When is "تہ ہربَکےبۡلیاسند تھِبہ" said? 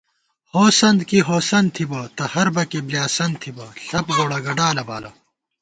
2.15-3.65